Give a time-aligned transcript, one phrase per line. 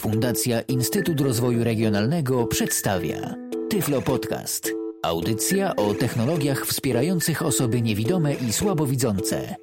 [0.00, 3.34] Fundacja Instytut Rozwoju Regionalnego przedstawia
[3.70, 4.72] Tyflo Podcast.
[5.02, 9.56] Audycja o technologiach wspierających osoby niewidome i słabowidzące.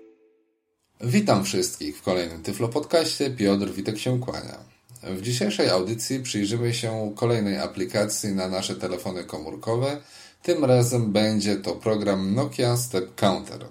[1.02, 3.30] Witam wszystkich w kolejnym Tyflo Podcaście.
[3.30, 4.58] Piotr Witek się kłania.
[5.04, 10.02] W dzisiejszej audycji przyjrzymy się kolejnej aplikacji na nasze telefony komórkowe.
[10.44, 13.66] Tym razem będzie to program Nokia Step Counter.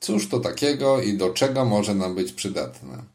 [0.00, 3.11] Cóż to takiego i do czego może nam być przydatne?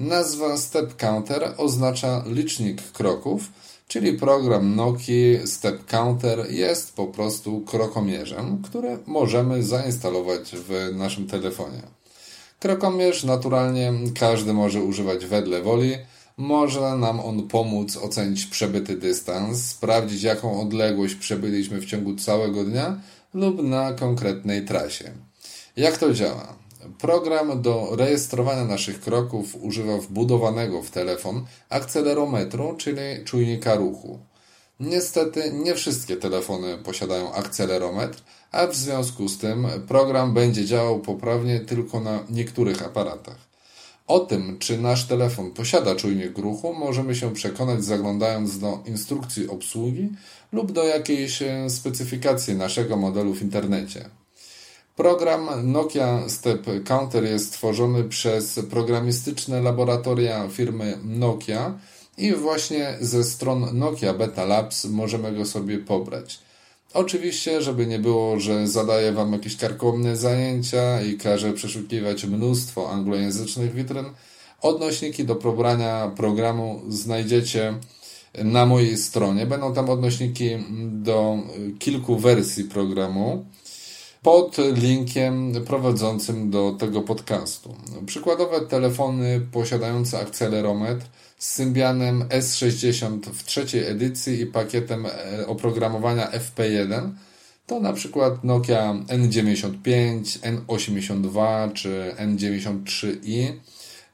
[0.00, 3.52] Nazwa Step Counter oznacza licznik kroków,
[3.88, 11.82] czyli program Nokia Step Counter jest po prostu krokomierzem, który możemy zainstalować w naszym telefonie.
[12.60, 15.92] Krokomierz naturalnie każdy może używać wedle woli.
[16.36, 23.00] Może nam on pomóc ocenić przebyty dystans, sprawdzić jaką odległość przebyliśmy w ciągu całego dnia
[23.34, 25.12] lub na konkretnej trasie.
[25.76, 26.59] Jak to działa?
[26.98, 34.18] Program do rejestrowania naszych kroków używa wbudowanego w telefon akcelerometru, czyli czujnika ruchu.
[34.80, 41.60] Niestety nie wszystkie telefony posiadają akcelerometr, a w związku z tym program będzie działał poprawnie
[41.60, 43.50] tylko na niektórych aparatach.
[44.06, 50.08] O tym, czy nasz telefon posiada czujnik ruchu, możemy się przekonać zaglądając do instrukcji obsługi
[50.52, 54.19] lub do jakiejś specyfikacji naszego modelu w internecie.
[55.00, 61.78] Program Nokia Step Counter jest tworzony przez programistyczne laboratoria firmy Nokia
[62.18, 66.38] i właśnie ze stron Nokia Beta Labs możemy go sobie pobrać.
[66.94, 73.74] Oczywiście, żeby nie było, że zadaję Wam jakieś karkołomne zajęcia i każę przeszukiwać mnóstwo anglojęzycznych
[73.74, 74.06] witryn,
[74.62, 77.74] odnośniki do pobrania programu znajdziecie
[78.44, 79.46] na mojej stronie.
[79.46, 80.50] Będą tam odnośniki
[80.90, 81.38] do
[81.78, 83.44] kilku wersji programu
[84.22, 87.74] pod linkiem prowadzącym do tego podcastu.
[88.06, 91.06] Przykładowe telefony posiadające akcelerometr
[91.38, 97.10] z Symbianem S60 w trzeciej edycji i pakietem e, oprogramowania FP1
[97.70, 103.52] to na przykład Nokia N95, N82 czy N93i.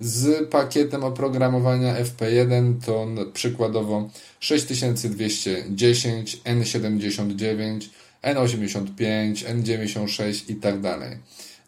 [0.00, 7.81] Z pakietem oprogramowania FP1 to przykładowo 6210, N79,
[8.22, 11.19] N85, N96 i tak dalej.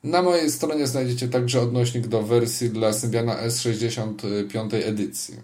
[0.05, 5.35] Na mojej stronie znajdziecie także odnośnik do wersji dla Symbiana S65 edycji.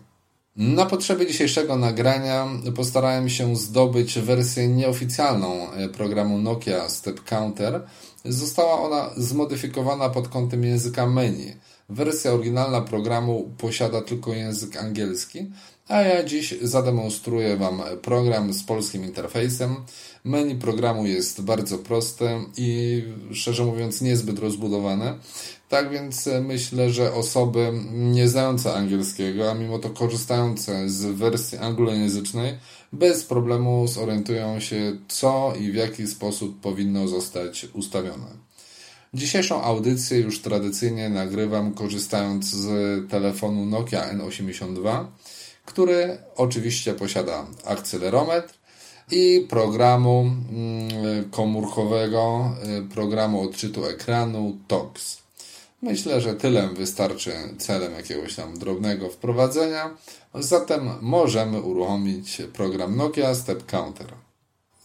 [0.57, 7.87] Na potrzeby dzisiejszego nagrania postarałem się zdobyć wersję nieoficjalną programu Nokia Step Counter.
[8.25, 11.57] Została ona zmodyfikowana pod kątem języka menu.
[11.89, 15.51] Wersja oryginalna programu posiada tylko język angielski,
[15.89, 19.77] a ja dziś zademonstruję Wam program z polskim interfejsem.
[20.25, 23.03] Menu programu jest bardzo proste i
[23.33, 25.19] szczerze mówiąc niezbyt rozbudowane.
[25.69, 32.59] Tak więc myślę, że osoby nie znające angielskiego, a mimo to korzystające z wersji anglojęzycznej,
[32.93, 38.27] bez problemu zorientują się, co i w jaki sposób powinno zostać ustawione.
[39.15, 45.07] Dzisiejszą audycję już tradycyjnie nagrywam korzystając z telefonu Nokia N82
[45.65, 48.64] który oczywiście posiada akcelerometr
[49.11, 55.23] i programu mm, komórkowego, y, programu odczytu ekranu TOX.
[55.83, 59.91] Myślę, że tyle wystarczy celem jakiegoś tam drobnego wprowadzenia.
[60.35, 64.15] Zatem możemy uruchomić program Nokia Step Counter.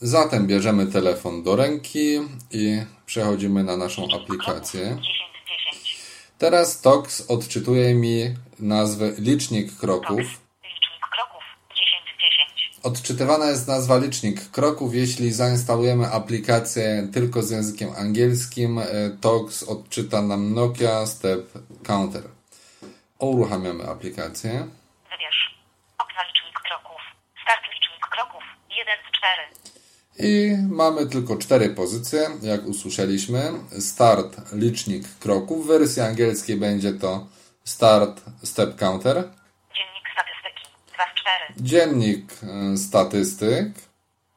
[0.02, 2.19] Zatem bierzemy telefon do ręki
[2.52, 4.97] i przechodzimy na naszą aplikację.
[6.38, 10.18] Teraz TOX odczytuje mi nazwę licznik kroków
[12.84, 14.95] Odczytywana jest nazwa licznik kroków.
[14.95, 18.85] Jeśli zainstalujemy aplikację tylko z językiem angielskim, e,
[19.22, 21.51] TOX odczyta nam Nokia Step
[21.84, 22.23] Counter.
[23.19, 24.51] Uruchamiamy aplikację.
[25.12, 25.59] Wybierz
[25.97, 27.01] okna licznik kroków.
[27.44, 30.29] Start licznik kroków 1 z 4.
[30.29, 33.51] I mamy tylko cztery pozycje, jak usłyszeliśmy.
[33.79, 35.66] Start licznik kroków.
[35.66, 37.28] W wersji angielskiej będzie to
[37.63, 39.39] Start Step Counter.
[41.57, 43.67] Dziennik e, statystyk.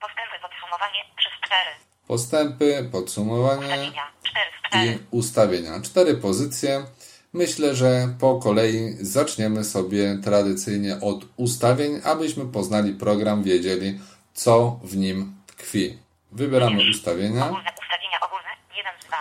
[0.01, 1.71] Postępy, podsumowanie 3 z 4.
[2.07, 4.93] Postępy, podsumowanie ustawienia, 4 z 4.
[4.93, 5.81] i ustawienia.
[5.81, 6.85] Cztery pozycje.
[7.33, 14.01] Myślę, że po kolei zaczniemy sobie tradycyjnie od ustawień, abyśmy poznali program, wiedzieli
[14.35, 15.99] co w nim tkwi.
[16.33, 17.47] Wybieramy ustawienia.
[17.47, 19.17] Ogólne ustawienia ogólne 1 z 2.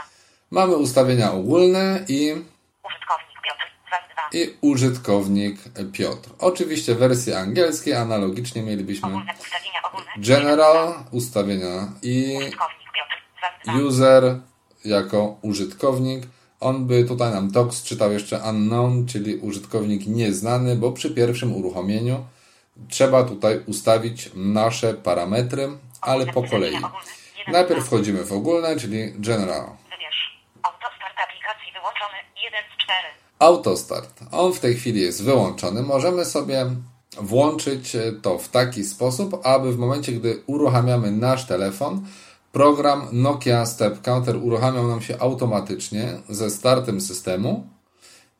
[0.51, 2.35] Mamy ustawienia ogólne i
[4.33, 5.57] i użytkownik
[5.91, 6.29] Piotr.
[6.39, 9.09] Oczywiście wersji angielskiej analogicznie mielibyśmy
[10.17, 12.39] General, ustawienia i
[13.85, 14.39] user
[14.85, 16.23] jako użytkownik.
[16.59, 22.25] On by tutaj nam TOX czytał jeszcze unknown, czyli użytkownik nieznany, bo przy pierwszym uruchomieniu
[22.89, 25.67] trzeba tutaj ustawić nasze parametry,
[26.01, 26.77] ale po kolei.
[27.47, 29.65] Najpierw wchodzimy w ogólne, czyli General.
[29.91, 30.39] Wybierz.
[30.63, 33.20] Autostart aplikacji wyłączony 1 z 4.
[33.41, 34.19] Autostart.
[34.31, 35.83] On w tej chwili jest wyłączony.
[35.83, 36.65] Możemy sobie
[37.17, 42.05] włączyć to w taki sposób, aby w momencie, gdy uruchamiamy nasz telefon,
[42.51, 47.67] program Nokia Step Counter uruchamiał nam się automatycznie ze startem systemu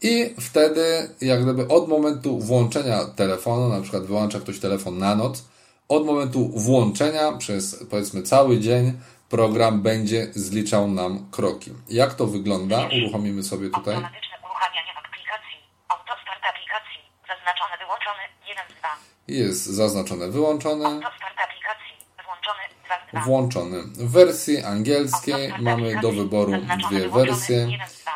[0.02, 5.44] i wtedy, jak gdyby od momentu włączenia telefonu, na przykład wyłącza ktoś telefon na noc,
[5.90, 8.94] od momentu włączenia przez powiedzmy cały dzień
[9.30, 11.72] program będzie zliczał nam kroki.
[11.90, 12.90] Jak to wygląda?
[13.02, 13.96] Uruchomimy sobie tutaj.
[13.96, 15.58] Automatyczne uruchamianie aplikacji.
[15.90, 17.00] Autostart aplikacji.
[17.28, 19.12] Zaznaczone wyłączony 1 z 2.
[19.32, 20.84] Jest zaznaczone wyłączone.
[20.84, 23.22] Włączony 2 z 2.
[23.22, 23.84] włączony.
[23.84, 26.52] W wersji angielskiej mamy do wyboru
[26.90, 27.68] dwie wersje: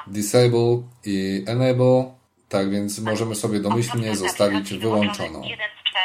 [0.07, 2.15] Disable i Enable.
[2.49, 5.43] Tak więc możemy sobie domyślnie zostawić wyłączoną.
[5.43, 6.03] 1 z 4.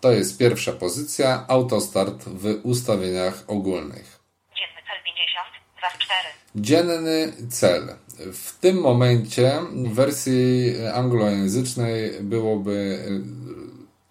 [0.00, 4.20] To jest pierwsza pozycja, autostart w ustawieniach ogólnych.
[4.56, 5.48] Dzienny cel 50.
[5.78, 6.28] 2 z 4.
[6.54, 7.96] Dzienny cel.
[8.32, 13.04] W tym momencie w wersji anglojęzycznej byłoby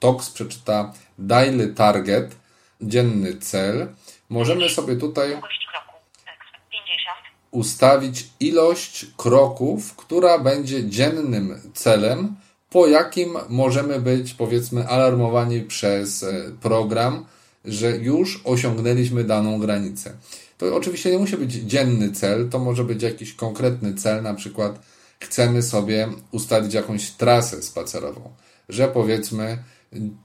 [0.01, 2.35] TOX przeczyta daily target,
[2.81, 3.87] dzienny cel.
[4.29, 5.99] Możemy sobie tutaj Długość kroku.
[6.25, 7.17] Tekst 50.
[7.51, 12.35] ustawić ilość kroków, która będzie dziennym celem,
[12.69, 17.25] po jakim możemy być, powiedzmy, alarmowani przez e, program,
[17.65, 20.13] że już osiągnęliśmy daną granicę.
[20.57, 24.79] To oczywiście nie musi być dzienny cel, to może być jakiś konkretny cel, na przykład
[25.19, 28.33] chcemy sobie ustalić jakąś trasę spacerową,
[28.69, 29.63] że powiedzmy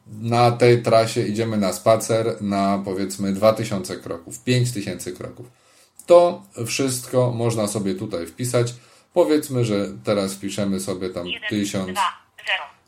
[0.07, 5.47] na tej trasie idziemy na spacer na powiedzmy 2000 kroków, 5000 kroków.
[6.07, 8.75] To wszystko można sobie tutaj wpisać.
[9.13, 12.03] Powiedzmy, że teraz wpiszemy sobie tam 1, 1200.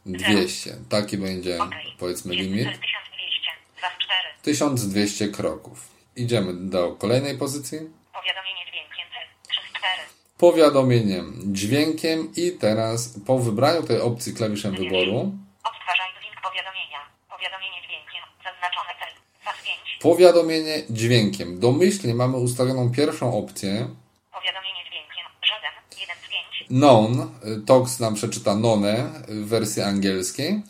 [0.07, 0.25] 2,
[0.67, 0.77] 0.
[0.89, 1.95] Taki będzie Okej.
[1.99, 2.65] powiedzmy limit.
[2.65, 3.51] cel 1200.
[3.79, 4.19] 2 z 4.
[4.43, 5.89] 1200 kroków.
[6.17, 7.79] Idziemy do kolejnej pozycji.
[8.13, 10.03] Powiadomienie dźwiękiem cel 3 z 4.
[10.39, 15.33] Powiadomieniem dźwiękiem i teraz po wybraniu tej opcji klawiszem wyboru
[15.65, 17.01] Odtwarzaj link powiadomienia.
[17.31, 18.23] Powiadomienie dźwiękiem.
[18.45, 19.13] Zaznaczone cel.
[19.45, 19.79] Faz 5.
[20.01, 21.61] powiadomienie dźwiękiem.
[21.61, 23.89] Domyślnie mamy ustawioną pierwszą opcję
[24.33, 25.27] Powiadomienie dźwiękiem.
[25.49, 25.73] Żaden.
[26.01, 26.67] 1 z 5.
[26.71, 27.31] non,
[27.67, 30.63] TOX nam przeczyta none w wersji angielskiej,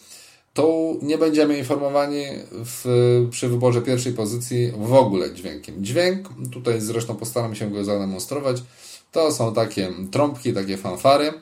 [0.55, 2.85] to nie będziemy informowani w,
[3.31, 5.85] przy wyborze pierwszej pozycji w ogóle dźwiękiem.
[5.85, 8.63] Dźwięk, tutaj zresztą postaram się go zademonstrować,
[9.13, 11.33] to są takie trąbki, takie fanfary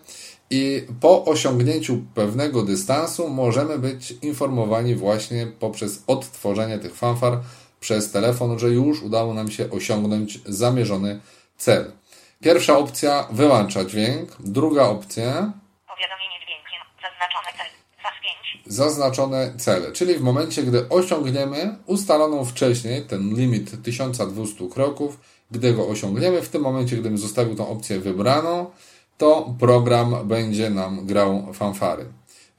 [0.50, 7.40] i po osiągnięciu pewnego dystansu możemy być informowani właśnie poprzez odtworzenie tych fanfar
[7.86, 11.20] przez telefon, że już udało nam się osiągnąć zamierzony
[11.56, 11.92] cel.
[12.40, 15.52] Pierwsza opcja wyłącza dźwięk, druga opcja
[15.88, 16.80] Powiadomienie dźwiękiem.
[17.02, 17.66] Zaznaczone cel.
[18.02, 18.64] Faz 5.
[18.66, 25.88] zaznaczone cele, czyli w momencie, gdy osiągniemy ustaloną wcześniej ten limit 1200 kroków, gdy go
[25.88, 28.70] osiągniemy, w tym momencie, gdybym zostawił tą opcję wybraną,
[29.18, 32.04] to program będzie nam grał fanfary.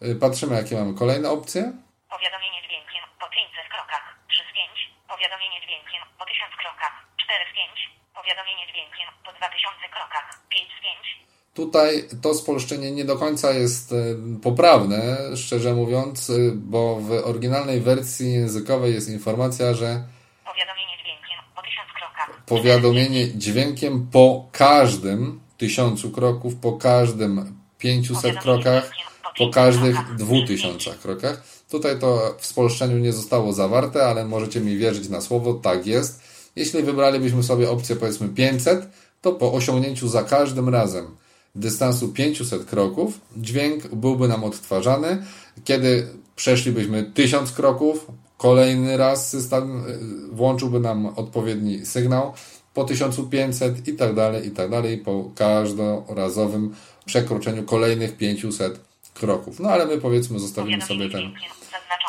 [0.03, 1.61] Y, Patrzymy, jakie mamy kolejne opcje.
[2.09, 4.03] Powiadomienie dźwiękiem po 500 krokach.
[4.29, 4.97] 3 z 5.
[5.37, 6.93] Powiadomienie dźwiękiem po 1000 krokach.
[7.23, 7.69] 4 z 5.
[8.15, 10.25] Powiadomienie dźwiękiem po 2000 krokach.
[10.49, 11.07] 5 z 5.
[11.53, 11.91] Tutaj
[12.23, 13.95] to spolszczenie nie do końca jest y,
[14.43, 20.03] poprawne, szczerze mówiąc, y, bo w oryginalnej wersji językowej jest informacja, że
[20.45, 22.45] Powiadomienie dźwiękiem po 1000 krokach.
[22.45, 28.91] powiadomienie dźwiękiem po każdym tysiącu kroków, po każdym 500 krokach,
[29.37, 31.56] po każdych 2000 krokach.
[31.71, 36.19] Tutaj to w spolszczeniu nie zostało zawarte, ale możecie mi wierzyć na słowo, tak jest.
[36.55, 38.87] Jeśli wybralibyśmy sobie opcję powiedzmy 500,
[39.21, 41.07] to po osiągnięciu za każdym razem
[41.55, 45.23] dystansu 500 kroków, dźwięk byłby nam odtwarzany.
[45.63, 48.07] Kiedy przeszlibyśmy 1000 kroków,
[48.37, 49.85] kolejny raz system
[50.31, 52.33] y, włączyłby nam odpowiedni sygnał
[52.73, 58.86] po 1500 i tak dalej, i tak dalej, po każdorazowym przekroczeniu kolejnych 500
[59.17, 59.59] kroków.
[59.59, 61.33] No ale my powiedzmy zostawimy sobie ten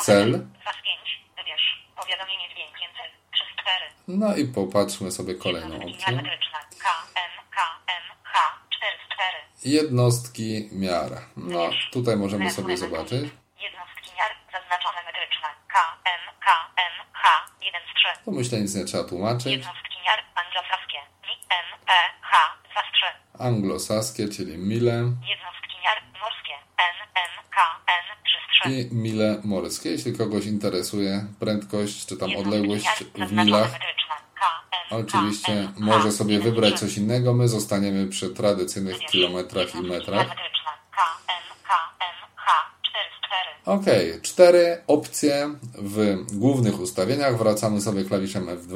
[0.01, 0.31] cel.
[0.65, 1.23] Faz 5.
[1.37, 1.83] Wybierz.
[2.01, 3.85] Powiadomienie dźwiękiem cel 3 z 4.
[4.07, 6.15] No i popatrzmy sobie kolejną opcję.
[6.15, 6.59] metryczne.
[6.83, 8.39] K, M, K, M, H.
[8.69, 9.75] 4 z 4.
[9.75, 11.11] Jednostki miar.
[11.37, 13.21] No tutaj możemy sobie zobaczyć.
[13.61, 15.47] Jednostki miar zaznaczone metryczne.
[15.73, 15.75] K,
[16.05, 16.47] M, K,
[16.77, 17.29] M, H.
[17.61, 18.25] 1 z 3.
[18.25, 19.45] To myślę nic nie trzeba tłumaczyć.
[19.51, 20.97] Jednostki miar anglosaskie.
[21.27, 22.37] Mi, M, E, H.
[22.71, 23.43] 2 z 3.
[23.43, 24.91] Anglosaskie, czyli mile
[25.33, 26.55] Jednostki miar morskie.
[26.87, 27.57] N, M, K,
[27.87, 28.03] N.
[28.25, 28.95] 3 z 3.
[28.95, 29.89] i mile morskie.
[29.91, 32.87] Jeśli kogoś interesuje prędkość czy tam odległość
[33.29, 33.69] w milach,
[34.89, 36.85] oczywiście może sobie 1 z wybrać 3.
[36.85, 37.33] coś innego.
[37.33, 40.27] My zostaniemy przy tradycyjnych kilometrach i metrach.
[40.29, 40.71] metryczne.
[40.91, 42.51] K, M, K, M, H.
[42.81, 43.77] 4 z 4.
[43.77, 47.37] Ok, cztery opcje w głównych ustawieniach.
[47.37, 48.69] Wracamy sobie klawiszem F2.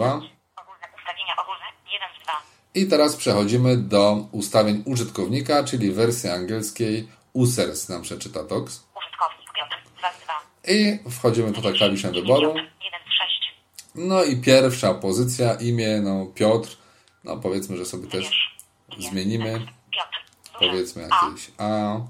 [0.61, 2.41] Ogólne ustawienia ogólne 1 z 2.
[2.75, 8.87] I teraz przechodzimy do ustawień użytkownika, czyli wersji angielskiej users nam przeczyta TOX.
[8.97, 10.73] Użytkownik Piotr 2 z 2.
[10.73, 12.47] I wchodzimy tutaj klawiszem wyboru.
[12.47, 12.65] 1
[13.09, 13.53] z 6.
[13.95, 16.77] No i pierwsza pozycja, imię, no Piotr.
[17.23, 18.55] No powiedzmy, że sobie też
[18.89, 19.09] Wybierz.
[19.11, 19.53] Zmienimy.
[19.53, 20.17] tekst, Piotr.
[20.59, 22.03] Powiedzmy A, jakieś A, N,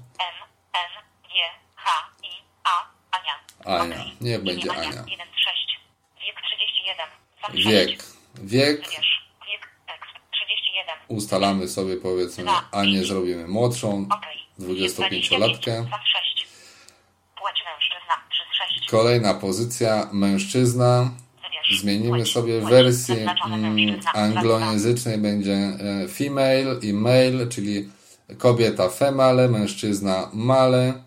[0.74, 0.90] N,
[1.22, 1.30] G,
[1.76, 1.90] H,
[2.22, 2.28] I,
[2.64, 3.80] A, Ania.
[3.80, 4.04] Ania.
[4.20, 4.80] Niech będzie Ania.
[4.82, 5.04] Ania.
[5.08, 5.80] 1 z 6.
[6.26, 7.06] Wiek 31.
[7.42, 8.00] Za wiek.
[8.00, 8.14] 6.
[8.38, 9.24] Wiek Wybierz.
[9.48, 10.96] Wiek, tekst 31.
[11.08, 12.68] ustalamy sobie powiedzmy Dwa.
[12.72, 14.08] Anię zrobimy młodszą.
[14.60, 15.84] 25-latkę.
[15.84, 16.46] 2 z 6.
[17.36, 18.90] Płeć mężczyzna 3 z 6.
[18.90, 21.10] Kolejna pozycja mężczyzna.
[21.80, 23.14] Zmienimy sobie w wersji
[23.46, 27.88] mm, anglojęzycznej będzie e, female i male, czyli
[28.38, 31.04] kobieta female, mężczyzna male.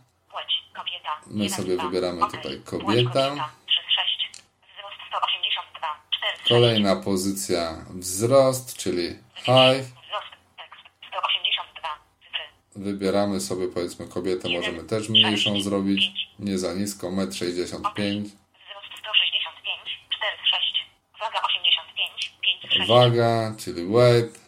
[1.27, 3.29] My sobie wybieramy tutaj kobieta.
[3.31, 4.31] 3 z 6.
[4.61, 5.87] Wzrost 182.
[6.17, 6.49] 4 z 6.
[6.49, 9.96] Kolejna pozycja wzrost, czyli high.
[12.77, 16.11] Wybieramy sobie powiedzmy kobietę, możemy też mniejszą zrobić.
[16.39, 17.23] Nie za nisko, 1,65 m.
[17.23, 17.81] Wzrost
[18.99, 19.99] 165.
[20.09, 20.85] 4 z 6.
[21.19, 22.33] Waga 85.
[22.61, 22.89] 5 z 6.
[22.89, 24.39] Waga, czyli weight.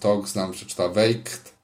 [0.00, 1.54] Tox nam przeczyta weight.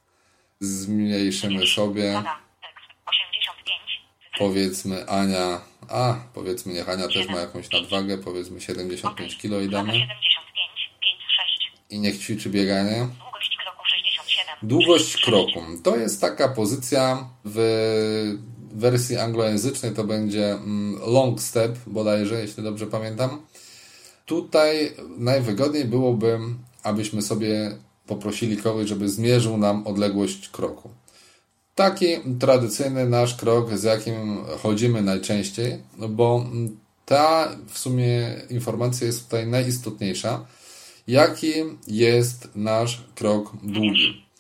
[0.61, 2.13] Zmniejszymy sobie.
[2.13, 3.81] Waga, tekst 85.
[4.25, 4.39] Cyfry.
[4.39, 9.93] Powiedzmy Ania, a powiedzmy niech Ania też ma jakąś nadwagę, powiedzmy 75 kg i damy.
[9.93, 10.91] 75.
[11.01, 11.73] 5 z 6.
[11.91, 13.09] I niech ćwiczy bieganie.
[14.63, 14.69] Długość kroku 67.
[14.69, 15.25] Długość 6.
[15.25, 15.83] kroku.
[15.83, 17.59] To jest taka pozycja w
[18.73, 23.43] wersji anglojęzycznej to będzie mm, long step bodajże, jeśli dobrze pamiętam.
[24.27, 26.39] Tutaj najwygodniej byłoby,
[26.83, 27.73] abyśmy sobie
[28.07, 30.91] poprosili kogoś, żeby zmierzył nam odległość kroku.
[31.75, 32.07] Taki
[32.41, 36.47] tradycyjny nasz krok, z jakim chodzimy najczęściej, no bo
[37.07, 40.47] ta w sumie informacja jest tutaj najistotniejsza.
[41.07, 41.53] Jaki
[41.87, 44.32] jest nasz krok długi?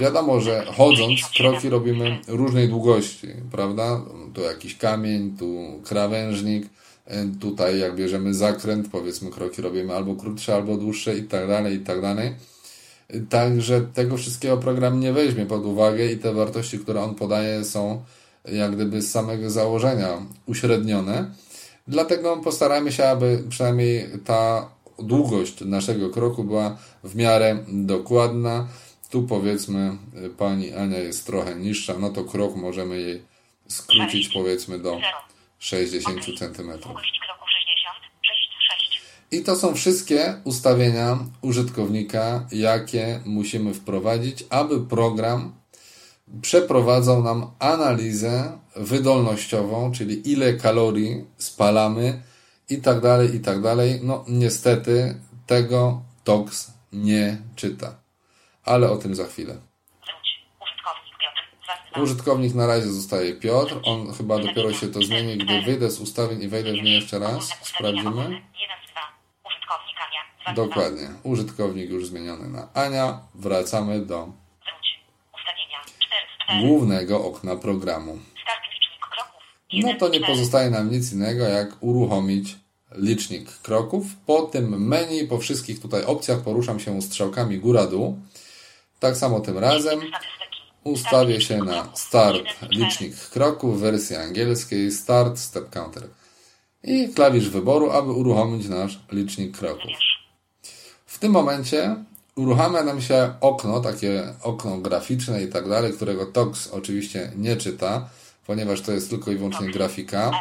[0.00, 1.52] Wiadomo, że chodząc 67.
[1.52, 4.00] kroki robimy różnej długości, prawda?
[4.34, 6.66] Tu jakiś kamień, tu krawężnik,
[7.06, 11.76] e, tutaj jak bierzemy zakręt, powiedzmy kroki robimy albo krótsze, albo dłuższe i tak dalej,
[11.76, 12.34] i tak dalej.
[13.28, 18.02] Także tego wszystkiego program nie weźmie pod uwagę i te wartości, które on podaje są
[18.52, 20.08] jak gdyby z samego założenia
[20.46, 21.30] uśrednione.
[21.88, 24.68] Dlatego postaramy się, aby przynajmniej ta
[24.98, 28.66] długość naszego kroku była w miarę dokładna.
[29.10, 33.22] Tu powiedzmy y, pani Ania jest trochę niższa, no to krok możemy jej
[33.68, 34.34] skrócić Sześć.
[34.34, 35.18] powiedzmy do Zero.
[35.58, 36.78] 60 cm.
[36.80, 37.96] Długość kroku 60.
[38.22, 39.00] 6 z 6.
[39.30, 45.54] I to są wszystkie ustawienia użytkownika, jakie musimy wprowadzić, aby program
[46.42, 52.22] przeprowadzał nam analizę wydolnościową, czyli ile kalorii spalamy
[52.70, 54.00] i tak dalej, i tak dalej.
[54.02, 55.14] No niestety
[55.46, 58.07] tego TOX nie czyta.
[58.68, 59.54] Ale o tym za chwilę.
[60.62, 61.42] Użytkownik Piotr.
[61.64, 62.02] 2 z 2.
[62.02, 63.80] Użytkownik na razie zostaje Piotr.
[63.84, 67.18] On chyba dopiero się to zmieni, gdy wyjdę z ustawień i wejdę w nie jeszcze
[67.18, 67.48] raz.
[67.62, 68.22] Sprawdzimy.
[68.22, 68.42] 1
[68.84, 69.00] z 2.
[69.46, 70.22] Użytkownik Ania.
[70.44, 70.64] 2 z 2.
[70.64, 71.08] Dokładnie.
[71.22, 73.20] Użytkownik już zmieniony na Ania.
[73.34, 75.00] Wracamy do Wróć.
[75.34, 75.78] Ustawienia.
[75.84, 76.66] 4 z 4.
[76.66, 78.18] głównego okna programu.
[79.72, 82.56] No to nie pozostaje nam nic innego, jak uruchomić
[82.94, 84.06] licznik kroków.
[84.26, 88.18] Po tym menu, po wszystkich tutaj opcjach poruszam się strzałkami góra-dół.
[89.00, 90.00] Tak samo tym razem
[90.84, 91.88] ustawię się na.
[91.94, 96.08] Start licznik kroków w wersji angielskiej Start Step Counter
[96.84, 99.90] i klawisz wyboru, aby uruchomić nasz licznik kroków.
[101.06, 101.96] W tym momencie
[102.36, 108.08] uruchamia nam się okno, takie okno graficzne i tak dalej, którego TOX oczywiście nie czyta,
[108.46, 110.30] ponieważ to jest tylko i wyłącznie grafika.
[110.30, 110.32] F1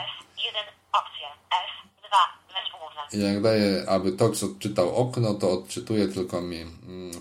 [0.94, 1.28] opcje.
[1.52, 2.16] F2
[2.48, 3.28] weź główne.
[3.30, 6.66] I jak daję, aby TOX odczytał okno, to odczytuje tylko mi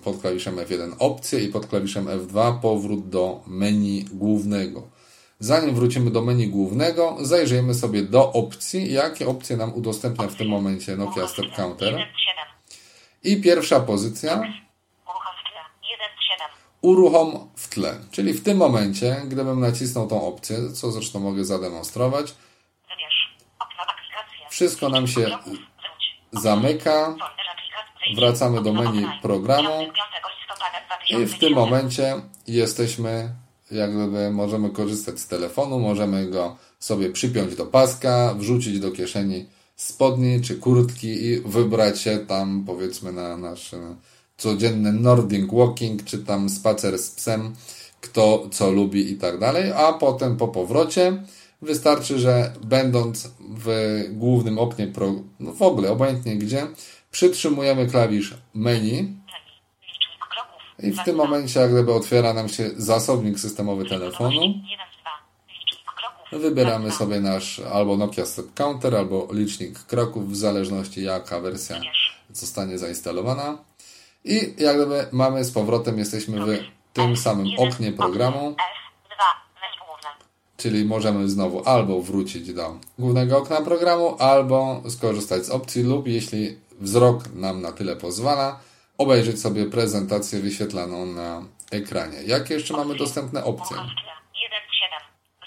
[0.06, 4.82] pod klawiszem F1 opcję i pod klawiszem F2 powrót do menu głównego.
[5.38, 10.48] Zanim wrócimy do menu głównego, zajrzyjmy sobie do opcji, jakie opcje nam udostępnia w tym
[10.48, 11.92] momencie Nokia Step Counter.
[11.92, 12.44] 1 z 7.
[13.25, 15.60] I pierwsza pozycja Uruchom w tle.
[15.90, 16.46] 1 z 7.
[16.82, 17.98] uruchom w tle.
[18.10, 22.34] Czyli w tym momencie, gdybym nacisnął tą opcję, co zresztą mogę zademonstrować.
[24.50, 25.38] Wszystko nam się
[26.32, 27.14] zamyka.
[28.14, 29.68] Wracamy do menu programu.
[29.68, 30.06] Piątek, 5
[30.40, 31.40] listopada I w 2010.
[31.40, 32.14] tym momencie
[32.46, 33.30] jesteśmy,
[33.70, 39.46] jak gdyby możemy korzystać z telefonu, możemy go sobie przypiąć do paska, wrzucić do kieszeni
[39.76, 43.96] spodni czy kurtki i wybrać się tam powiedzmy na nasz e,
[44.36, 47.54] codzienny Nordic Walking, czy tam spacer z psem,
[48.00, 51.18] kto co lubi i tak dalej, a potem po powrocie
[51.62, 56.66] Wystarczy, że będąc w głównym oknie, pro, no w ogóle obojętnie gdzie,
[57.16, 59.16] przytrzymujemy klawisz menu
[60.78, 64.40] i w tym momencie jak gdyby otwiera nam się zasobnik systemowy telefonu.
[66.32, 71.80] Wybieramy sobie nasz albo Nokia Step Counter, albo licznik kroków, w zależności jaka wersja
[72.32, 73.58] zostanie zainstalowana.
[74.25, 76.58] I jak gdyby mamy z powrotem, jesteśmy w
[76.92, 78.56] tym samym oknie programu, F2.
[79.61, 80.08] Menu główne.
[80.56, 86.65] czyli możemy znowu albo wrócić do głównego okna programu, albo skorzystać z opcji lub jeśli
[86.80, 88.61] wzrok nam na tyle pozwala,
[88.99, 92.23] obejrzeć sobie prezentację wyświetlaną na ekranie.
[92.23, 93.76] Jakie jeszcze mamy dostępne opcje?
[93.76, 93.97] Opcja.
[94.42, 94.99] 1 z 7.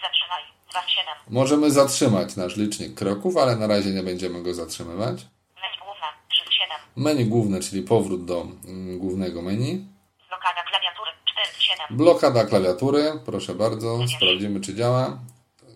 [0.03, 0.43] Zatrzymaj.
[0.71, 1.05] 2 z 7.
[1.29, 5.25] Możemy zatrzymać nasz licznik kroków, ale na razie nie będziemy go zatrzymywać.
[5.55, 6.07] Menu główne.
[6.29, 6.77] 3 z 7.
[6.95, 9.87] Menu główne, czyli powrót do mm, głównego menu.
[10.29, 11.11] Blokada klawiatury.
[11.33, 11.97] 4 z 7.
[11.97, 15.19] Blokada klawiatury, proszę bardzo, sprawdzimy czy działa.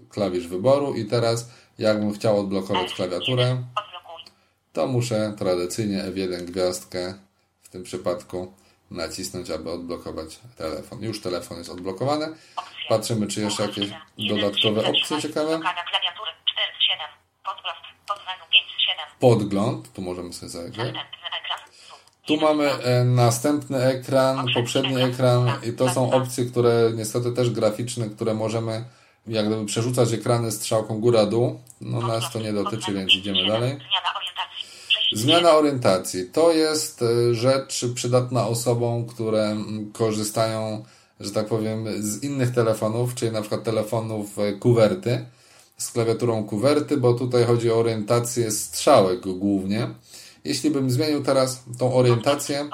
[0.09, 3.63] Klawisz wyboru i teraz jakbym chciał odblokować klawiaturę.
[4.73, 7.13] To muszę tradycyjnie F1 gwiazdkę
[7.63, 8.53] w tym przypadku
[8.91, 11.03] nacisnąć, aby odblokować telefon.
[11.03, 12.27] Już telefon jest odblokowany.
[12.89, 13.89] Patrzymy, czy jeszcze jakieś
[14.29, 15.49] dodatkowe opcje ciekawe.
[15.49, 16.31] Blokada klawiatury.
[16.53, 17.07] 4 z 7.
[17.45, 17.77] Podgląd.
[18.07, 19.05] Podmenu 5 z 7.
[19.19, 20.95] Podgląd, tu możemy sobie zajrzeć.
[22.27, 28.09] Tu mamy e, następny ekran, poprzedni ekran i to są opcje, które niestety też graficzne,
[28.09, 28.85] które możemy
[29.27, 31.59] jak gdyby przerzucać ekrany strzałką góra-dół.
[31.81, 33.79] No nas to nie dotyczy, więc idziemy dalej.
[35.13, 35.13] Zmiana orientacji.
[35.13, 40.85] 6 z Zmiana orientacji to jest e, rzecz przydatna osobom, które mm, korzystają,
[41.19, 45.25] że tak powiem, z innych telefonów, czyli na przykład telefonów e, kuwerty,
[45.77, 49.87] z klawiaturą kuwerty, bo tutaj chodzi o orientację strzałek głównie.
[50.45, 52.69] Jeśli bym zmienił teraz tą orientację,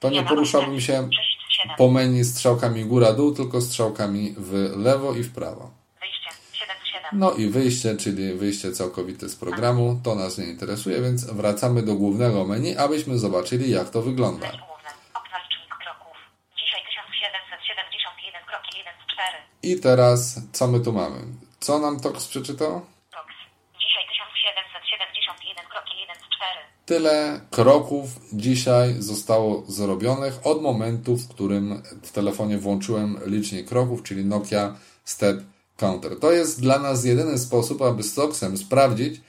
[0.00, 1.12] to nie poruszałbym się 6
[1.48, 1.76] z 7.
[1.78, 5.70] po menu strzałkami góra-dół, tylko strzałkami w lewo i w prawo.
[6.00, 6.30] Wyjście.
[6.52, 7.01] 7 z 7.
[7.12, 11.94] No i wyjście, czyli wyjście całkowite z programu, to nas nie interesuje, więc wracamy do
[11.94, 14.46] głównego menu, abyśmy zobaczyli jak to wygląda.
[14.46, 14.90] Menu główne.
[15.14, 16.16] Okno licznik kroków.
[16.58, 19.28] Dzisiaj 1771 kroki 1 z 4.
[19.62, 21.18] I teraz co my tu mamy?
[21.60, 22.72] Co nam Tox przeczytał?
[23.10, 23.34] Toks.
[23.80, 26.60] Dzisiaj 1771 kroki 1 z 4.
[26.86, 34.24] Tyle kroków dzisiaj zostało zrobionych od momentu, w którym w telefonie włączyłem licznik kroków, czyli
[34.24, 35.51] Nokia Step
[35.82, 36.18] Counter.
[36.18, 39.20] To jest dla nas jedyny sposób, aby z Toxem sprawdzić,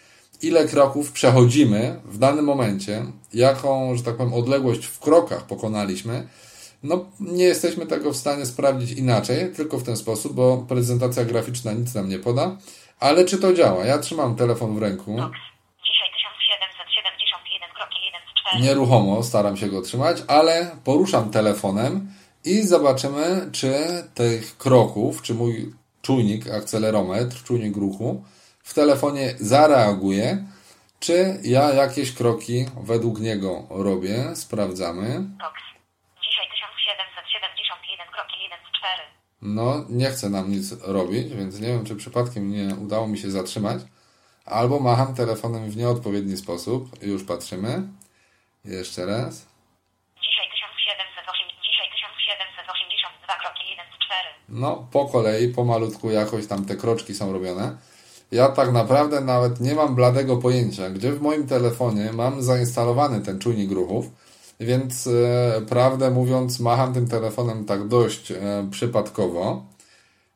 [0.41, 6.27] ile kroków przechodzimy w danym momencie, jaką, że tak powiem, odległość w krokach pokonaliśmy.
[6.83, 11.71] No, nie jesteśmy tego w stanie sprawdzić inaczej, tylko w ten sposób, bo prezentacja graficzna
[11.71, 12.57] nic nam nie poda.
[12.99, 13.85] Ale czy to działa?
[13.85, 15.17] Ja trzymam telefon w ręku.
[15.17, 15.39] Toks.
[15.85, 18.63] Dzisiaj 1771 kroki 1 z 4.
[18.63, 22.07] Nieruchomo staram się go trzymać, ale poruszam telefonem
[22.45, 23.73] i zobaczymy, czy
[24.13, 28.23] tych kroków, czy mój czujnik, akcelerometr, czujnik ruchu
[28.63, 30.43] w telefonie zareaguje,
[30.99, 34.35] czy ja jakieś kroki według niego robię.
[34.35, 35.05] Sprawdzamy.
[35.39, 35.63] Toks.
[36.23, 39.01] Dzisiaj 1771 kroki 1 z 4.
[39.41, 43.31] No, nie chce nam nic robić, więc nie wiem, czy przypadkiem nie udało mi się
[43.31, 43.81] zatrzymać.
[44.45, 47.03] Albo macham telefonem w nieodpowiedni sposób.
[47.03, 47.83] Już patrzymy.
[48.65, 49.33] Jeszcze raz.
[50.23, 54.32] Dzisiaj 1708, dzisiaj 1782 kroki 1 z 4.
[54.49, 57.77] No, po kolei, pomalutku jakoś tam te kroczki są robione.
[58.31, 63.39] Ja tak naprawdę nawet nie mam bladego pojęcia, gdzie w moim telefonie mam zainstalowany ten
[63.39, 64.05] czujnik ruchów,
[64.59, 68.37] więc e, prawdę mówiąc, macham tym telefonem tak dość e,
[68.71, 69.63] przypadkowo.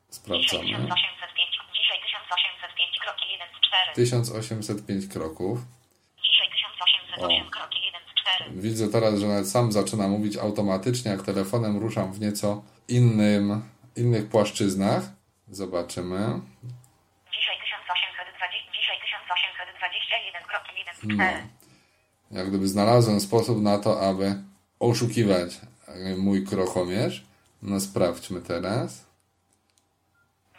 [0.10, 0.63] Sprawdzamy.
[0.63, 0.89] 1805,
[1.74, 3.96] dzisiaj 1805 kroki 1 z 4.
[3.96, 5.60] 1805 kroków.
[6.24, 8.62] Dzisiaj 1808 kroki 1 z 4.
[8.62, 13.62] Widzę teraz, że nawet sam zaczyna mówić automatycznie, jak telefonem ruszam w nieco innym,
[13.98, 15.04] innych płaszczyznach.
[15.48, 16.18] Zobaczymy.
[17.34, 21.18] Dzisiaj 1820, dzisiaj 1821 kroki 1 z 4.
[22.32, 22.38] No.
[22.38, 24.36] Jak gdyby znalazłem sposób na to, aby
[24.80, 25.50] oszukiwać
[25.88, 27.24] e, mój krochomierz.
[27.62, 29.08] No sprawdźmy teraz.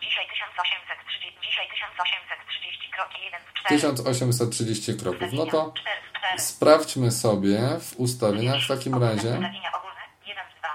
[0.02, 3.74] Dzisiaj 1830, dzisiaj 1830 kroki 1 z 4.
[3.74, 5.32] 1830 kroków.
[5.32, 6.38] No to 4 z 4.
[6.38, 10.68] sprawdźmy sobie w ustawieniach w takim razie, Ustawienia ogólne 1 z 2.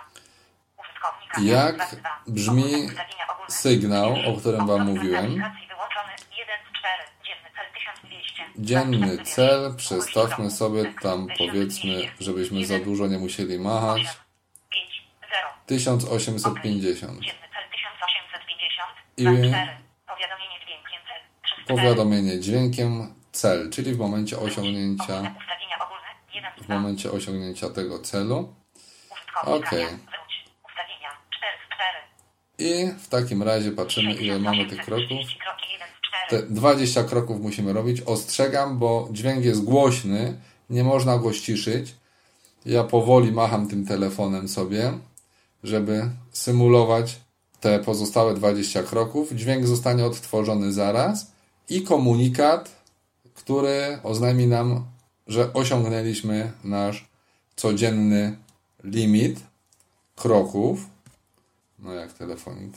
[0.82, 2.09] Użytkownika jak 2 z 2.
[2.27, 2.73] brzmi
[3.49, 5.25] sygnał, o którym Wam mówiłem.
[5.25, 7.03] Aplikacji wyłączony 1 z 4.
[7.25, 8.43] Dzienny cel 1200.
[8.55, 14.01] Dzienny cel, przestawmy sobie tam powiedzmy, żebyśmy za dużo nie musieli machać.
[14.01, 15.47] 5 0.
[15.65, 17.19] 1850.
[17.19, 18.89] Dzienny cel 1850.
[19.17, 19.77] I- 2 4.
[20.07, 21.67] Powiadomienie dźwiękiem cel 3 4.
[21.67, 26.75] Powiadomienie dźwiękiem cel, czyli w momencie osiągnięcia, Ustawienia ogólne 1 z w 2.
[26.75, 28.53] momencie osiągnięcia tego celu.
[29.43, 29.85] Okej.
[29.85, 30.33] wróć.
[30.65, 31.97] Ustawienia 4 z 4.
[32.57, 35.07] I w takim razie patrzymy, ile mamy tych kroków.
[35.07, 35.87] 1830 kroki 1
[36.27, 38.01] z te 20 kroków musimy robić.
[38.01, 40.37] Ostrzegam, bo dźwięk jest głośny,
[40.69, 41.95] nie można go ściszyć.
[42.65, 44.93] Ja powoli macham tym telefonem sobie,
[45.63, 47.19] żeby symulować
[47.59, 49.31] te pozostałe 20 kroków.
[49.31, 51.31] Dźwięk zostanie odtworzony zaraz
[51.69, 52.83] i komunikat,
[53.33, 54.85] który oznajmi nam,
[55.27, 57.07] że osiągnęliśmy nasz
[57.55, 58.37] codzienny
[58.83, 59.39] limit
[60.15, 60.92] kroków.
[61.83, 62.73] No jak telefonik.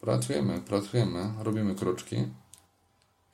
[0.00, 2.16] Pracujemy, pracujemy, robimy kroczki.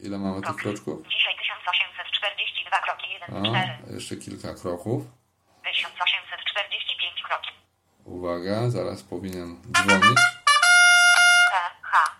[0.00, 1.02] Ile mamy tych kroczków?
[1.08, 3.94] Dzisiaj 1842 kroki, 1, A, 4.
[3.94, 5.02] jeszcze kilka kroków.
[5.64, 7.50] 1845 kroki.
[8.04, 10.18] Uwaga, zaraz powinien dzwonić.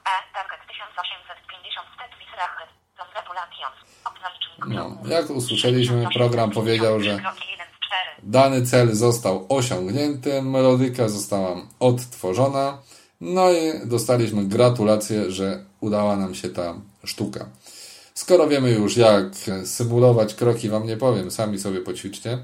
[0.06, 2.64] E, target 1850 step wisrachy.
[2.98, 3.76] Są gratulacjons.
[4.04, 7.62] Obnalicznik No, jak usłyszeliśmy, program powiedział, że Kroki 1, 4.
[8.22, 12.78] dany cel został osiągnięty, melodyka została odtworzona,
[13.20, 17.46] no i dostaliśmy gratulacje, że udała nam się ta sztuka.
[18.14, 19.24] Skoro wiemy już, jak
[19.64, 22.38] symulować kroki, wam nie powiem, sami sobie poćwiczcie,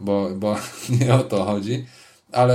[0.00, 0.56] bo, bo
[1.00, 1.86] nie o to chodzi,
[2.32, 2.54] ale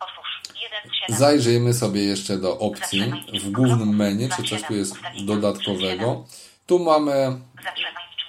[0.00, 0.42] Otwórz.
[0.84, 1.18] 1, 7.
[1.18, 4.94] zajrzyjmy sobie jeszcze do opcji w głównym menu, czy coś tu jest
[5.26, 6.24] dodatkowego.
[6.66, 7.40] Tu mamy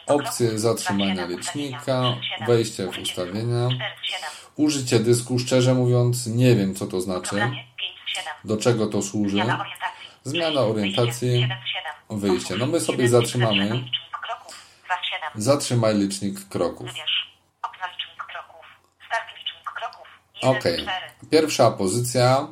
[0.07, 0.59] Kroków.
[0.59, 2.21] zatrzymania 2, 7, licznika, ustawienia.
[2.37, 3.65] 7, wejście w ustawienia.
[3.67, 4.29] 4, 7.
[4.55, 8.33] Użycie dysku, szczerze mówiąc, nie wiem co to znaczy, Programie 5, 7.
[8.43, 9.31] do czego to służy.
[9.37, 10.03] Zmiana orientacji.
[10.23, 11.31] Zmiana orientacji.
[11.41, 11.57] 7,
[12.09, 12.19] 7.
[12.19, 12.55] Wyjście.
[12.57, 13.55] No my sobie zatrzymamy.
[13.57, 14.55] zatrzymaj licznik kroków.
[14.85, 15.29] 2, 7.
[15.43, 16.87] Zatrzymaj licznik kroków.
[16.87, 17.27] Wybierz.
[17.63, 18.65] Okno licznik kroków.
[19.07, 20.07] Start licznik kroków.
[20.43, 20.61] 1, Ok.
[20.61, 21.29] 4.
[21.31, 22.47] Pierwsza pozycja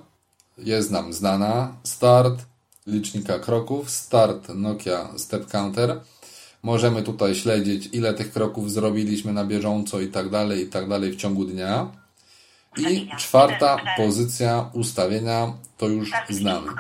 [0.58, 1.76] jest nam znana.
[1.84, 2.46] Start
[2.88, 3.90] licznika kroków.
[3.92, 6.00] Start Nokia Step Counter.
[6.66, 11.12] Możemy tutaj śledzić, ile tych kroków zrobiliśmy na bieżąco i tak dalej, i tak dalej
[11.12, 11.92] w ciągu dnia.
[12.78, 16.72] I czwarta pozycja ustawienia to już znamy.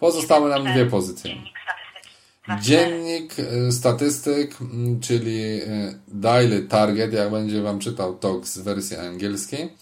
[0.00, 0.74] Pozostały 1, nam 4.
[0.74, 1.30] dwie pozycje.
[1.30, 2.08] Dziennik statystyki.
[2.46, 2.62] 2, 4.
[2.62, 8.96] Dziennik y, statystyk, mm, czyli y, Daily Target, jak będzie Wam czytał TOX w wersji
[8.96, 9.72] angielskiej.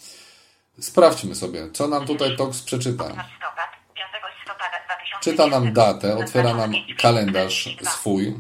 [0.80, 3.04] Sprawdźmy sobie, co nam tutaj TOX przeczyta.
[3.04, 5.20] Listopad, 5 listopada 2020.
[5.20, 8.34] Czyta nam datę, otwiera nam kalendarz 5, swój.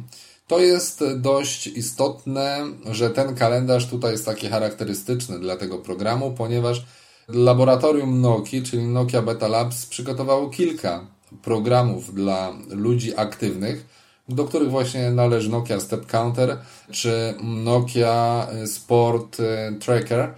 [0.50, 6.84] To jest dość istotne, że ten kalendarz tutaj jest taki charakterystyczny dla tego programu, ponieważ
[7.28, 11.06] laboratorium Nokia, czyli Nokia Beta Labs, przygotowało kilka
[11.42, 13.86] programów dla ludzi aktywnych,
[14.28, 16.58] do których właśnie należy Nokia Step Counter
[16.90, 19.36] czy Nokia Sport
[19.80, 20.34] Tracker.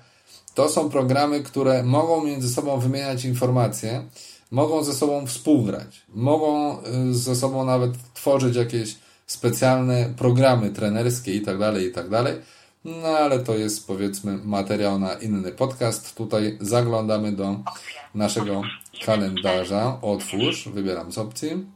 [0.55, 4.05] To są programy, które mogą między sobą wymieniać informacje,
[4.51, 6.79] mogą ze sobą współgrać, mogą
[7.11, 12.07] y, ze sobą nawet tworzyć jakieś specjalne programy trenerskie i tak dalej, i tak.
[12.85, 16.17] No ale to jest powiedzmy materiał na inny podcast.
[16.17, 17.57] Tutaj zaglądamy do
[18.15, 18.63] naszego
[19.05, 19.99] kalendarza.
[20.03, 21.67] Otwórz, wybieram z opcji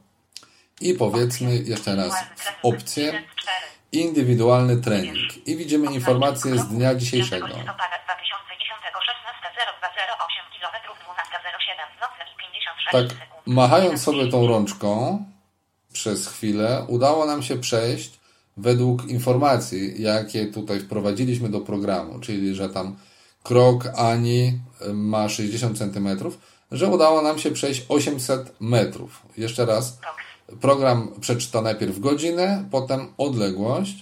[0.80, 3.56] i powiedzmy jeszcze raz w opcję 1, 4.
[3.92, 7.46] indywidualny trening i widzimy informacje z dnia dzisiejszego.
[7.46, 10.74] 5 listopada 2010, 16.0208 km,
[11.06, 15.24] 12.07, nocne i 56 Tak, machając sobie tą rączką
[15.96, 18.11] przez chwilę, udało nam się przejść
[18.56, 22.96] według informacji, jakie tutaj wprowadziliśmy do programu, czyli że tam
[23.42, 26.09] krok Ani y, ma 60 cm,
[26.72, 29.22] że udało nam się przejść 800 metrów.
[29.37, 30.00] Jeszcze raz,
[30.61, 33.96] program przeczyta najpierw godzinę, potem odległość,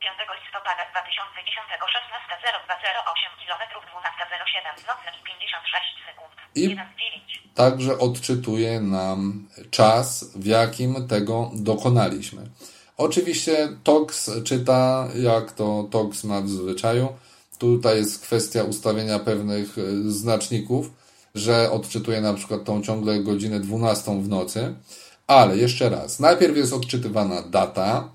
[0.00, 6.34] 5 listopada 2010, 16.0208 km, 12.07, nocne i 56 sekund.
[6.54, 7.21] I- 1 z 9.
[7.54, 12.42] także odczytuje nam czas, w jakim tego dokonaliśmy.
[12.96, 17.08] Oczywiście TOX czyta, jak to TOX ma w zwyczaju.
[17.58, 20.90] Tutaj jest kwestia ustawienia pewnych e, znaczników,
[21.34, 24.74] że odczytuje na przykład tą ciągle godzinę 12 w nocy.
[25.26, 28.08] Ale jeszcze raz, najpierw jest odczytywana data,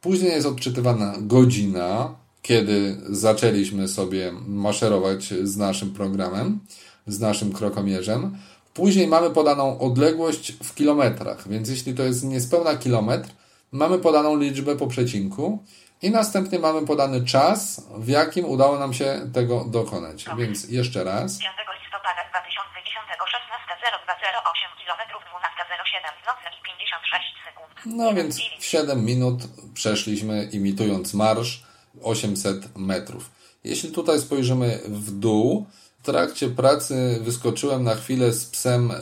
[0.00, 6.58] później jest odczytywana godzina, kiedy zaczęliśmy sobie maszerować z naszym programem,
[7.06, 8.36] z naszym krokomierzem.
[8.76, 13.28] Później mamy podaną odległość w kilometrach, więc jeśli to jest niespełna kilometr,
[13.72, 15.64] mamy podaną liczbę po przecinku
[16.02, 20.24] i następnie mamy podany czas, w jakim udało nam się tego dokonać.
[20.38, 21.38] Więc jeszcze raz.
[21.38, 27.96] 5 listopada 2010, 16.0208 km, 12.07, nocne i 56 sekund.
[27.96, 28.62] No 1 z więc 9.
[28.62, 29.42] w 7 minut
[29.74, 31.62] przeszliśmy imitując marsz
[32.02, 33.30] 800 metrów.
[33.64, 35.66] Jeśli tutaj spojrzymy w dół,
[36.06, 38.94] trakcie pracy wyskoczyłem na chwilę z psem e,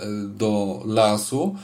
[0.42, 1.56] do lasu.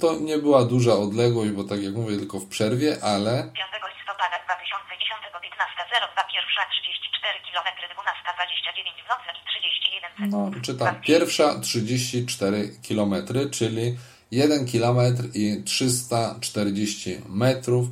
[0.00, 3.56] To nie była duża odległość, bo tak jak mówię, tylko w przerwie, ale 5
[3.96, 7.68] listopada 2010, 15.02, pierwsza 34 km,
[8.00, 10.54] 12.29 w nocy i 31 sekund.
[10.54, 13.14] no, czytam pierwsza 34 km,
[13.50, 13.96] czyli
[14.30, 14.98] 1 km
[15.34, 17.86] i 340 metrów.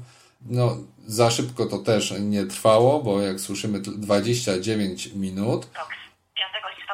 [0.46, 5.66] No, za szybko to też nie trwało, bo jak słyszymy 29 minut.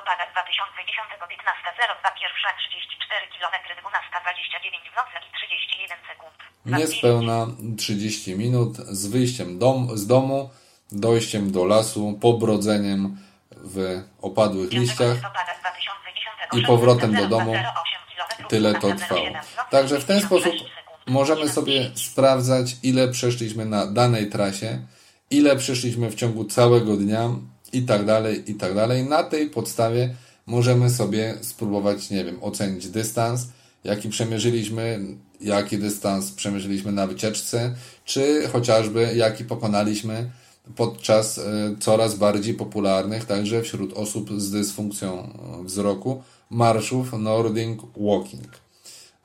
[0.04, 6.36] 5 listopada 2010 15.02 pierwsza 34 km 12.29 w nocy i 31 sekund.
[6.66, 7.46] Niespełna
[7.78, 10.50] 30 minut z wyjściem dom, z domu,
[10.92, 13.16] dojściem do lasu, pobrodzeniem
[13.50, 17.62] w opadłych 5 liściach listopada 2010 i powrotem do domu 16.08
[18.10, 19.26] kilometrów, tyle to 12.07 trwało.
[19.70, 20.70] Także w ten 56 sposób
[21.06, 24.86] możemy sobie sprawdzać, ile przeszliśmy na danej trasie,
[25.30, 27.30] ile przeszliśmy w ciągu całego dnia
[27.74, 29.04] i tak dalej, i tak dalej.
[29.04, 30.14] Na tej podstawie
[30.46, 33.48] możemy sobie spróbować, nie wiem, ocenić dystans,
[33.84, 35.00] jaki przemierzyliśmy,
[35.40, 40.30] jaki dystans przemierzyliśmy na wycieczce, czy chociażby jaki pokonaliśmy
[40.76, 41.42] podczas e,
[41.80, 48.64] coraz bardziej popularnych także wśród osób z dysfunkcją wzroku marszów Nordic Walking.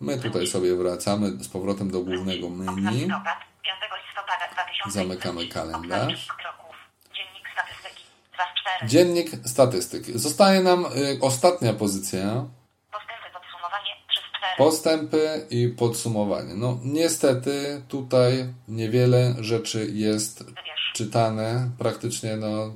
[0.02, 2.92] My tutaj sobie wracamy z powrotem do głównego menu.
[2.92, 6.30] Listopad, 5 listopada 2010 Zamykamy kalendarz.
[6.30, 6.76] Okna kroków.
[7.16, 8.04] Dziennik statystyki.
[8.34, 8.69] 2 z 4.
[8.88, 10.06] Dziennik statystyk.
[10.18, 12.46] Zostaje nam y, ostatnia pozycja.
[12.92, 14.58] Postępy podsumowanie 3 z 4.
[14.58, 16.54] Postępy i podsumowanie.
[16.54, 20.92] No niestety tutaj niewiele rzeczy jest Wybierz.
[20.96, 21.70] czytane.
[21.80, 22.74] Praktycznie no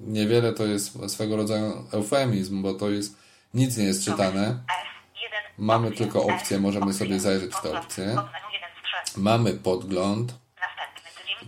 [0.00, 3.16] niewiele to jest swego rodzaju eufemizm, bo to jest
[3.54, 4.40] nic nie jest czytane.
[4.48, 4.58] F1.
[5.58, 8.04] Mamy tylko opcje, możemy sobie zajrzeć w te opcje.
[8.04, 8.68] Podmenu 1
[9.06, 9.20] z 3.
[9.20, 10.34] Mamy podgląd.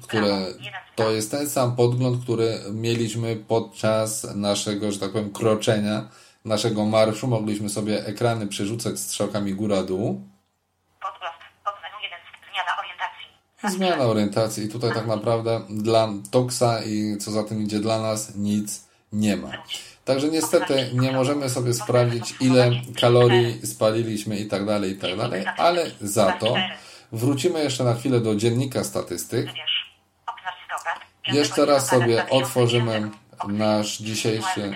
[0.02, 0.46] Które Prawo.
[0.46, 0.58] 1
[0.92, 1.12] z to 2.
[1.12, 6.08] jest ten sam podgląd, który mieliśmy podczas naszego, że tak powiem, kroczenia,
[6.44, 7.26] naszego marszu.
[7.26, 10.20] Mogliśmy sobie ekrany przerzucać strzałkami góra-dół.
[11.02, 11.34] Podgląd.
[11.64, 13.78] Podmenu 1 z Zmiana orientacji.
[13.78, 18.36] Zmiana orientacji i tutaj tak naprawdę dla Toxa i co za tym idzie dla nas
[18.36, 19.50] nic nie ma.
[20.04, 25.44] Także niestety nie możemy sobie sprawdzić ile kalorii spaliliśmy i tak dalej, i tak dalej,
[25.56, 26.54] ale za to
[27.12, 29.46] wrócimy jeszcze na chwilę do dziennika statystyk.
[29.46, 29.96] Wybierz.
[30.26, 31.00] Okna listopad.
[31.00, 32.42] 5 Jeszcze raz sobie 2010.
[32.42, 33.10] otworzymy
[33.48, 34.74] nasz dzisiejszy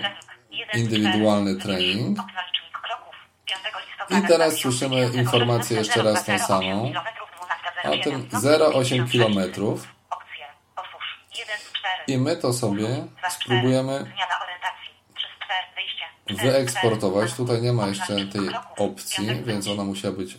[0.73, 2.19] indywidualny trening.
[2.19, 3.15] Okna licznik kroków.
[3.45, 6.91] 5 listopada I teraz 2010 słyszymy informację jeszcze raz tą 0,08 samą.
[6.91, 7.47] kilometrów,
[7.83, 9.87] 12,07 O tym nocy, 0,8 56 kilometrów.
[10.09, 10.45] Opcje.
[10.75, 11.19] Otwórz.
[11.39, 12.03] 1 z 4.
[12.07, 12.87] I my to sobie
[13.29, 14.89] spróbujemy Zmiana orientacji.
[15.15, 15.59] 3 z 4.
[15.75, 16.05] Wyjście.
[16.25, 17.33] Cztery z wyeksportować.
[17.33, 20.37] Tutaj nie ma jeszcze tej opcji, więc ona musiała być,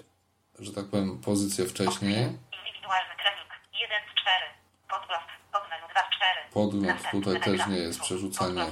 [0.58, 2.18] że tak powiem, pozycję wcześniej.
[2.22, 3.50] Indywidualny trening.
[3.80, 4.44] 1 z 4.
[4.88, 5.26] Podgląd.
[5.52, 6.40] Podmenu 2 z 4.
[6.54, 8.66] Podgląd tutaj też nie jest przerzucanie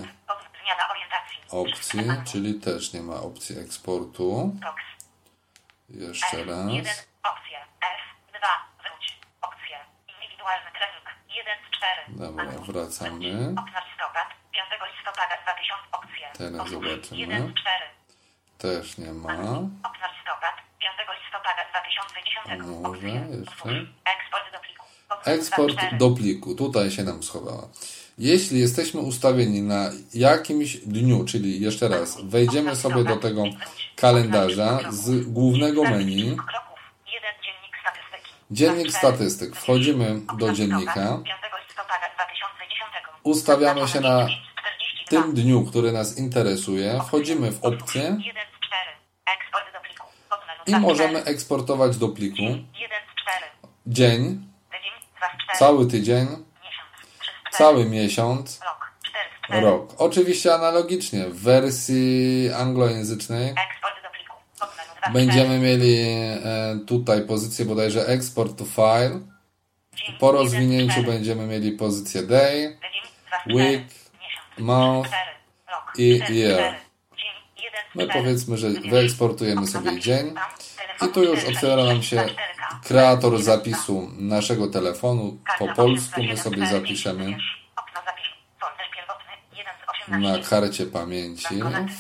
[1.51, 2.01] opcji,
[2.33, 4.57] czyli też nie ma opcji eksportu.
[5.89, 6.47] Jeszcze F1.
[6.47, 7.09] raz.
[7.23, 7.59] Opcje.
[7.81, 8.47] F2.
[8.83, 9.19] Wróć.
[9.43, 9.79] Opcje.
[10.15, 11.07] Indywidualny trening.
[11.29, 12.03] 1 z 4.
[12.09, 13.55] Dobra, wracamy.
[13.63, 14.29] Okna listopad.
[14.53, 15.83] 5 listopada 2000.
[15.93, 16.27] Opcje.
[16.39, 17.21] Teraz zobaczymy.
[17.21, 17.85] 1 z 4.
[18.59, 19.29] Też nie ma.
[19.89, 20.55] Okna listopad.
[20.79, 22.83] 5 listopada 2010.
[22.83, 23.71] Może jeszcze?
[24.15, 24.80] Eksport do pliku.
[25.25, 25.99] Eksport 2 z 4.
[25.99, 26.55] do pliku.
[26.55, 27.69] Tutaj się nam schowała.
[28.19, 33.45] Jeśli jesteśmy ustawieni na jakimś dniu, czyli jeszcze raz, wejdziemy sobie do tego
[33.97, 36.37] kalendarza z głównego menu.
[36.37, 36.79] Kroków.
[37.07, 37.31] 1
[38.51, 39.57] dziennik statystyk.
[39.57, 41.01] Wchodzimy do dziennika.
[41.01, 41.35] listopad, 5
[41.69, 43.21] listopada 2010.
[43.23, 45.11] Ustawiamy się na 42.
[45.11, 47.01] tym dniu, który nas interesuje.
[47.07, 48.91] Wchodzimy w opcję 1 z 4.
[49.37, 50.07] Eksport do pliku.
[50.31, 51.31] Podmenu i 2 z możemy 4.
[51.37, 53.47] eksportować do pliku 1 z 4.
[53.87, 54.21] dzień,
[54.71, 55.40] Tydzień 2 z 4.
[55.59, 56.41] cały tydzień, Miesiąc
[57.21, 57.57] 3 z 4.
[57.59, 59.67] cały miesiąc, Rok 4 z 4.
[59.67, 59.95] rok.
[59.99, 64.35] Oczywiście analogicznie w wersji anglojęzycznej Eksport do pliku.
[64.61, 65.13] Podmenu 2 z 4.
[65.13, 69.21] będziemy mieli e, tutaj pozycję bodajże export to file.
[70.21, 71.13] Po 1 z rozwinięciu 4.
[71.13, 73.57] będziemy mieli pozycję day, Tydzień 2 z 4.
[73.57, 73.83] week,
[74.59, 75.23] month 4.
[75.71, 76.59] Rok i 4 z year.
[76.59, 76.77] 4.
[77.17, 78.21] Dzień 1 z My 4.
[78.25, 80.35] powiedzmy, że wyeksportujemy sobie dzień.
[81.07, 82.35] I tu już 4, otwiera nam się 4K.
[82.85, 85.39] Kreator 1, zapisu naszego telefonu.
[85.59, 87.67] Po polsku my 8, sobie 4, zapiszemy wybierz.
[87.77, 88.31] Okno zapisu.
[88.61, 90.51] Folder pierwotny 1 z na 18.
[90.51, 91.55] karcie pamięci,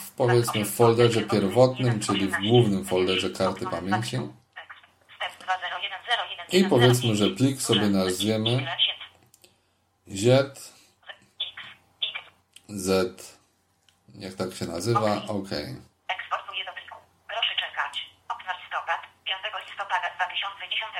[0.04, 4.16] w, powiedzmy w folderze pierwotnym, czyli w głównym folderze karty pamięci.
[5.16, 6.58] Step 201011.
[6.58, 8.66] I powiedzmy, że plik sobie nazwiemy
[10.06, 10.72] Z.
[12.68, 13.38] Z,
[14.14, 15.50] niech tak się nazywa, OK.
[16.08, 16.98] Eksportuję do pliku.
[17.28, 18.10] Proszę czekać.
[18.28, 19.00] Okno listopad.
[19.24, 19.38] 5
[19.90, 20.92] listopada 2010.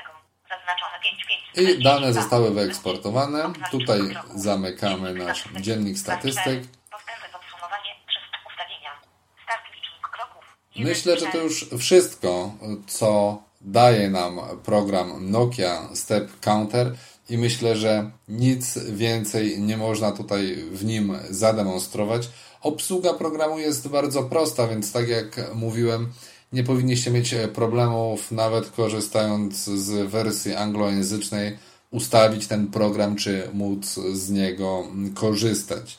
[0.51, 1.25] Zaznaczone 5
[1.55, 1.79] 5.
[1.79, 3.53] I dane zostały wyeksportowane.
[3.71, 4.01] Tutaj
[4.35, 6.63] zamykamy nasz dziennik statystyk.
[10.77, 12.55] Myślę, że to już wszystko,
[12.87, 16.95] co daje nam program Nokia Step Counter
[17.29, 22.29] i myślę, że nic więcej nie można tutaj w nim zademonstrować.
[22.63, 26.13] Obsługa programu jest bardzo prosta, więc tak jak mówiłem,
[26.53, 31.59] Nie powinniście mieć problemów, nawet korzystając z wersji anglojęzycznej,
[31.91, 35.99] ustawić ten program, czy móc z niego korzystać.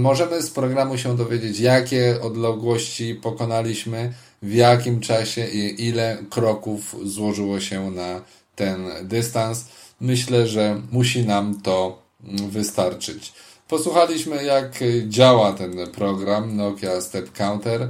[0.00, 7.60] Możemy z programu się dowiedzieć, jakie odległości pokonaliśmy, w jakim czasie i ile kroków złożyło
[7.60, 8.20] się na
[8.56, 9.64] ten dystans.
[10.00, 12.02] Myślę, że musi nam to
[12.50, 13.32] wystarczyć.
[13.68, 14.78] Posłuchaliśmy, jak
[15.08, 17.88] działa ten program Nokia Step Counter.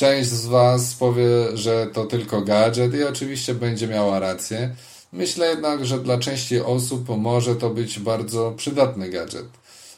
[0.00, 4.74] Część z Was powie, że to tylko gadżet i oczywiście będzie miała rację.
[5.12, 9.46] Myślę jednak, że dla części osób może to być bardzo przydatny gadżet.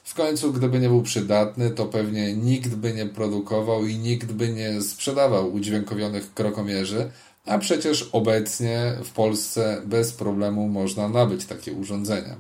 [0.05, 4.49] W końcu, gdyby nie był przydatny, to pewnie nikt by nie produkował i nikt by
[4.49, 7.11] nie sprzedawał udźwiękowionych krokomierzy,
[7.47, 12.37] a przecież obecnie w Polsce bez problemu można nabyć takie urządzenia.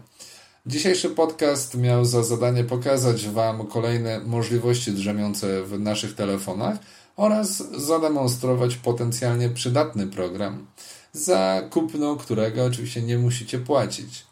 [0.66, 6.79] Dzisiejszy podcast miał za zadanie pokazać Wam kolejne możliwości drzemiące w naszych telefonach
[7.16, 10.66] oraz zademonstrować potencjalnie przydatny program,
[11.12, 14.25] za kupno którego oczywiście nie musicie płacić.